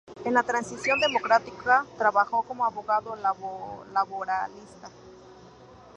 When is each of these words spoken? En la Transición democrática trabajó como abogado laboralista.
En 0.25 0.33
la 0.33 0.41
Transición 0.41 0.99
democrática 0.99 1.85
trabajó 1.95 2.41
como 2.41 2.65
abogado 2.65 3.15
laboralista. 3.93 4.89